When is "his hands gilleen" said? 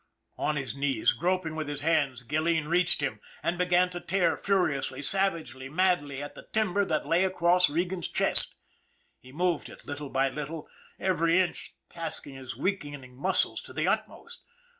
1.67-2.65